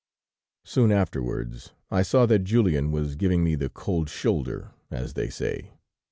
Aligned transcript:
Soon 0.63 0.91
afterwards 0.91 1.73
I 1.91 2.01
saw 2.01 2.25
that 2.25 2.43
Julien 2.43 2.91
was 2.91 3.15
giving 3.15 3.43
me 3.43 3.53
the 3.53 3.69
'cold 3.69 4.09
shoulder,' 4.09 4.71
as 4.89 5.13
they 5.13 5.29
say. 5.29 5.73